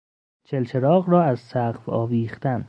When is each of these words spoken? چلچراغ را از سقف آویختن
چلچراغ 0.43 1.09
را 1.09 1.23
از 1.23 1.39
سقف 1.39 1.89
آویختن 1.89 2.59